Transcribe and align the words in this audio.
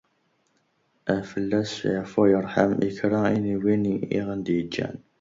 Ad 1.13 1.21
fell-asen 1.31 1.89
yeɛfu 1.93 2.21
yerḥem 2.31 2.71
i 2.87 2.89
kra 2.97 3.21
n 3.43 3.45
wid 3.61 3.83
i 3.93 3.97
aɣ-yeǧǧan. 4.19 4.97